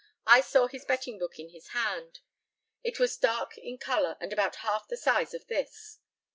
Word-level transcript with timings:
I 0.25 0.41
saw 0.41 0.65
his 0.65 0.83
betting 0.83 1.19
book 1.19 1.37
in 1.37 1.49
his 1.49 1.67
hand. 1.77 2.21
It 2.83 2.99
was 2.99 3.15
dark 3.17 3.55
in 3.59 3.77
colour, 3.77 4.17
and 4.19 4.33
about 4.33 4.55
half 4.65 4.87
the 4.87 4.97
size 4.97 5.35
of 5.35 5.45
this. 5.45 5.99